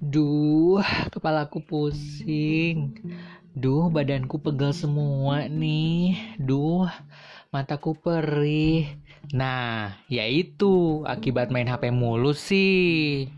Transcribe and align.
Duh, 0.00 0.84
kepalaku 1.08 1.64
pusing. 1.64 2.96
Duh, 3.56 3.88
badanku 3.88 4.36
pegal 4.40 4.76
semua 4.76 5.48
nih. 5.48 6.36
Duh, 6.36 6.88
mataku 7.48 7.96
perih. 7.96 8.88
Nah, 9.32 9.96
yaitu 10.08 11.04
akibat 11.04 11.48
main 11.48 11.68
HP 11.68 11.92
mulu 11.92 12.32
sih. 12.36 13.28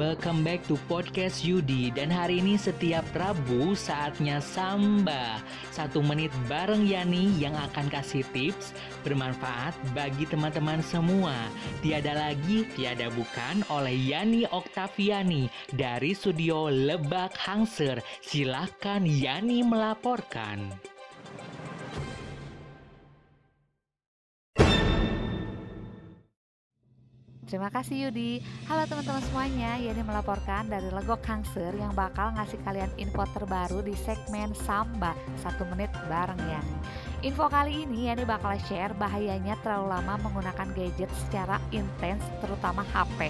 Welcome 0.00 0.48
back 0.48 0.64
to 0.72 0.80
podcast 0.88 1.44
Yudi. 1.44 1.92
Dan 1.92 2.08
hari 2.08 2.40
ini 2.40 2.56
setiap 2.56 3.04
Rabu 3.12 3.76
saatnya 3.76 4.40
Samba. 4.40 5.44
Satu 5.76 6.00
menit 6.00 6.32
bareng 6.48 6.88
Yani 6.88 7.36
yang 7.36 7.52
akan 7.52 7.92
kasih 7.92 8.24
tips 8.32 8.72
Bermanfaat 9.04 9.76
bagi 9.92 10.24
teman-teman 10.24 10.80
semua. 10.80 11.36
Tiada 11.84 12.16
lagi, 12.16 12.64
tiada 12.80 13.12
bukan 13.12 13.60
oleh 13.68 13.92
Yani 13.92 14.48
Oktaviani 14.48 15.52
Dari 15.68 16.16
studio 16.16 16.72
Lebak 16.72 17.36
Hangser. 17.36 18.00
Silahkan 18.24 19.04
Yani 19.04 19.60
melaporkan 19.60 20.72
Terima 27.50 27.66
kasih 27.66 28.06
Yudi. 28.06 28.38
Halo 28.70 28.86
teman-teman 28.86 29.18
semuanya, 29.26 29.74
Yani 29.74 30.06
melaporkan 30.06 30.70
dari 30.70 30.86
Legok 30.86 31.18
Hangser 31.26 31.74
yang 31.74 31.90
bakal 31.98 32.30
ngasih 32.38 32.62
kalian 32.62 32.94
info 32.94 33.26
terbaru 33.26 33.82
di 33.82 33.90
segmen 33.98 34.54
Samba 34.54 35.18
satu 35.42 35.66
menit 35.66 35.90
bareng 36.06 36.38
Yani. 36.38 36.76
Info 37.20 37.52
kali 37.52 37.84
ini 37.84 38.08
Yani 38.08 38.24
bakal 38.24 38.56
share 38.64 38.96
bahayanya 38.96 39.52
terlalu 39.60 39.92
lama 39.92 40.16
menggunakan 40.24 40.72
gadget 40.72 41.12
secara 41.12 41.60
intens 41.68 42.24
terutama 42.40 42.80
HP. 42.80 43.28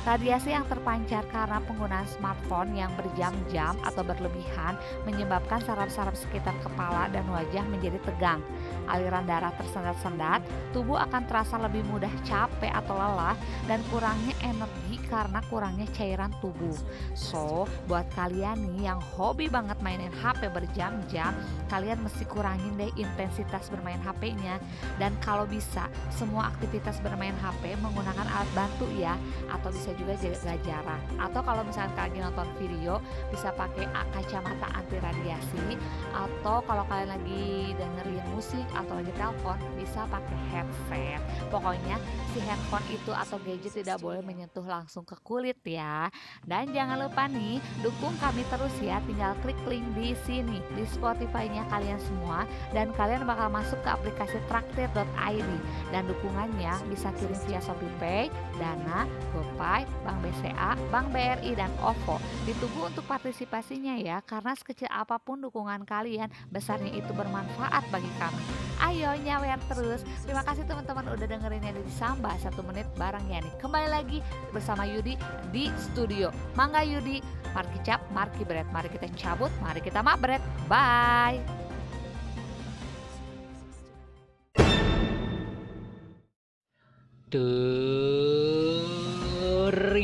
Radiasi 0.00 0.56
yang 0.56 0.64
terpancar 0.64 1.24
karena 1.28 1.60
penggunaan 1.64 2.08
smartphone 2.08 2.72
yang 2.72 2.88
berjam-jam 2.96 3.76
atau 3.84 4.00
berlebihan 4.00 4.76
menyebabkan 5.04 5.60
saraf-saraf 5.60 6.16
sekitar 6.16 6.56
kepala 6.64 7.12
dan 7.12 7.24
wajah 7.28 7.64
menjadi 7.68 8.00
tegang. 8.08 8.40
Aliran 8.88 9.28
darah 9.28 9.52
tersendat-sendat, 9.60 10.40
tubuh 10.72 10.96
akan 10.96 11.28
terasa 11.28 11.60
lebih 11.60 11.84
mudah 11.88 12.12
capek 12.24 12.72
atau 12.72 12.96
lelah 12.96 13.36
dan 13.68 13.84
kurangnya 13.92 14.32
energi 14.40 14.96
karena 15.08 15.40
kurangnya 15.52 15.84
cairan 15.92 16.32
tubuh. 16.40 16.76
So, 17.12 17.68
buat 17.84 18.08
kalian 18.16 18.72
nih 18.72 18.88
yang 18.88 19.00
hobi 19.16 19.52
banget 19.52 19.76
mainin 19.84 20.12
HP 20.16 20.48
berjam-jam, 20.48 21.36
kalian 21.68 22.00
mesti 22.00 22.24
kurangin 22.24 22.72
deh 22.80 22.88
intensitas 23.30 23.70
bermain 23.70 24.02
HP-nya 24.02 24.58
dan 24.98 25.14
kalau 25.22 25.46
bisa 25.46 25.86
semua 26.10 26.50
aktivitas 26.50 26.98
bermain 26.98 27.32
HP 27.38 27.78
menggunakan 27.78 28.26
alat 28.26 28.50
bantu 28.58 28.90
ya. 28.98 29.14
Atau 29.46 29.70
bisa 29.70 29.94
juga 29.94 30.18
jaga 30.18 30.58
jarak. 30.66 31.00
Atau 31.22 31.40
kalau 31.46 31.62
misalnya 31.62 31.94
kalian 31.94 32.26
nonton 32.26 32.50
video 32.58 32.98
bisa 33.30 33.54
pakai 33.54 33.86
kacamata 34.10 34.66
anti 34.74 34.98
radiasi 34.98 35.78
atau 36.10 36.58
kalau 36.66 36.82
kalian 36.90 37.14
lagi 37.14 37.72
dengerin 37.78 38.26
musik 38.34 38.66
atau 38.74 38.98
lagi 38.98 39.12
telepon 39.14 39.58
bisa 39.78 40.02
pakai 40.10 40.38
headset. 40.50 41.22
Pokoknya 41.54 42.02
si 42.34 42.42
handphone 42.42 42.86
itu 42.90 43.12
atau 43.14 43.38
gadget 43.46 43.72
tidak 43.78 44.02
boleh 44.02 44.26
menyentuh 44.26 44.66
langsung 44.66 45.06
ke 45.06 45.14
kulit 45.22 45.62
ya. 45.62 46.10
Dan 46.42 46.74
jangan 46.74 47.06
lupa 47.06 47.30
nih 47.30 47.62
dukung 47.84 48.12
kami 48.18 48.42
terus 48.50 48.74
ya. 48.82 48.98
Tinggal 49.06 49.38
klik 49.46 49.58
link 49.70 49.86
di 49.94 50.18
sini 50.26 50.58
di 50.74 50.82
Spotify-nya 50.82 51.68
kalian 51.70 52.00
semua. 52.02 52.42
Dan 52.74 52.90
kalian 52.96 53.19
bakal 53.24 53.48
masuk 53.52 53.78
ke 53.82 53.88
aplikasi 53.88 54.38
traktir.id 54.46 55.50
dan 55.90 56.02
dukungannya 56.06 56.72
bisa 56.88 57.10
kirim 57.18 57.38
via 57.46 57.60
ShopeePay, 57.62 58.32
Dana, 58.56 59.06
GoPay 59.32 59.84
Bank 60.04 60.18
BCA, 60.24 60.76
Bank 60.88 61.06
BRI, 61.14 61.52
dan 61.56 61.72
OVO. 61.80 62.16
Ditunggu 62.46 62.92
untuk 62.92 63.04
partisipasinya 63.06 63.98
ya, 64.00 64.22
karena 64.24 64.52
sekecil 64.56 64.88
apa 64.90 65.20
pun 65.20 65.42
dukungan 65.42 65.84
kalian, 65.84 66.30
besarnya 66.48 66.92
itu 66.94 67.10
bermanfaat 67.14 67.84
bagi 67.92 68.10
kami. 68.16 68.42
Ayo 68.80 69.12
nyawer 69.20 69.60
terus. 69.68 70.00
Terima 70.24 70.40
kasih 70.46 70.64
teman-teman 70.64 71.04
udah 71.12 71.26
dengerin 71.28 71.60
yang 71.60 71.76
di 71.76 71.92
Samba 71.92 72.32
satu 72.40 72.64
menit 72.64 72.88
bareng 72.96 73.24
ya 73.28 73.44
nih. 73.44 73.52
Kembali 73.60 73.88
lagi 73.92 74.18
bersama 74.56 74.88
Yudi 74.88 75.20
di 75.52 75.68
studio. 75.76 76.32
Mangga 76.56 76.80
Yudi, 76.80 77.20
Marki 77.52 77.78
Cap, 77.84 78.00
Marki 78.16 78.42
Bread. 78.46 78.68
Mari 78.72 78.88
kita 78.88 79.08
cabut, 79.20 79.52
mari 79.60 79.84
kita 79.84 80.00
mabret. 80.00 80.40
Bye. 80.64 81.59
Từ 87.30 87.99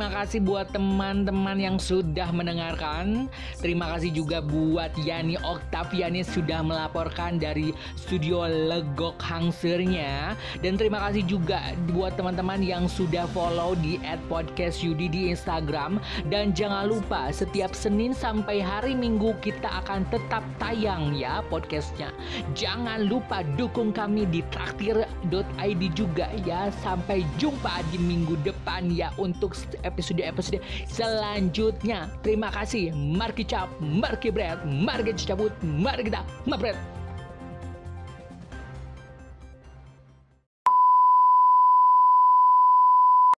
Terima 0.00 0.24
kasih 0.24 0.40
buat 0.40 0.72
teman-teman 0.72 1.60
yang 1.60 1.76
sudah 1.76 2.32
mendengarkan. 2.32 3.28
Terima 3.60 3.84
kasih 3.92 4.16
juga 4.16 4.40
buat 4.40 4.88
Yani 4.96 5.36
Oktaviani 5.44 6.24
sudah 6.24 6.64
melaporkan 6.64 7.36
dari 7.36 7.76
studio 8.00 8.48
Legok 8.48 9.20
Hangsernya. 9.20 10.40
Dan 10.64 10.80
terima 10.80 11.04
kasih 11.04 11.28
juga 11.28 11.76
buat 11.92 12.16
teman-teman 12.16 12.64
yang 12.64 12.88
sudah 12.88 13.28
follow 13.36 13.76
di 13.76 14.00
@podcast 14.24 14.80
Yudi 14.80 15.12
di 15.12 15.20
Instagram. 15.36 16.00
Dan 16.32 16.56
jangan 16.56 16.88
lupa 16.88 17.28
setiap 17.28 17.76
Senin 17.76 18.16
sampai 18.16 18.64
hari 18.64 18.96
Minggu 18.96 19.36
kita 19.44 19.84
akan 19.84 20.08
tetap 20.08 20.40
tayang 20.56 21.12
ya 21.12 21.44
podcastnya. 21.52 22.08
Jangan 22.56 23.04
lupa 23.04 23.44
dukung 23.60 23.92
kami 23.92 24.24
di 24.24 24.40
traktir.id 24.48 25.82
juga 25.92 26.32
ya. 26.48 26.72
Sampai 26.80 27.20
jumpa 27.36 27.84
di 27.92 28.00
minggu 28.00 28.40
depan 28.40 28.88
ya 28.88 29.12
untuk 29.20 29.52
episode-episode 29.90 30.62
selanjutnya. 30.86 32.06
Terima 32.22 32.54
kasih. 32.54 32.94
Mari 32.94 33.42
cap, 33.42 33.66
mari 33.82 34.30
bread, 34.30 34.62
mari 34.64 35.10
cabut, 35.18 35.50
mari 35.62 36.06
kita 36.06 36.22
mabret. 36.46 36.99